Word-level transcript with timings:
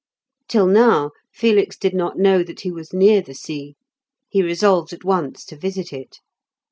Till 0.47 0.65
now, 0.65 1.11
Felix 1.31 1.77
did 1.77 1.93
not 1.93 2.17
know 2.17 2.41
that 2.41 2.61
he 2.61 2.71
was 2.71 2.91
near 2.91 3.21
the 3.21 3.35
sea; 3.35 3.75
he 4.27 4.41
resolved 4.41 4.93
at 4.93 5.03
once 5.05 5.45
to 5.45 5.55
visit 5.55 5.93
it. 5.93 6.17